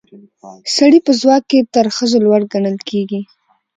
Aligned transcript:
سړي 0.75 0.99
په 1.05 1.11
ځواک 1.21 1.43
کې 1.49 1.59
تر 1.73 1.85
ښځو 1.95 2.17
لوړ 2.25 2.41
ګڼل 2.53 2.77
کیږي 2.89 3.21